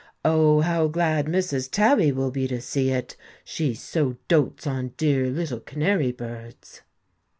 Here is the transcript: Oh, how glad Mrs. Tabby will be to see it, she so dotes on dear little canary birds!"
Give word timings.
Oh, 0.25 0.61
how 0.61 0.87
glad 0.87 1.27
Mrs. 1.27 1.69
Tabby 1.69 2.11
will 2.11 2.31
be 2.31 2.47
to 2.47 2.59
see 2.59 2.89
it, 2.89 3.15
she 3.43 3.75
so 3.75 4.17
dotes 4.27 4.65
on 4.65 4.95
dear 4.97 5.27
little 5.29 5.59
canary 5.59 6.11
birds!" 6.11 6.81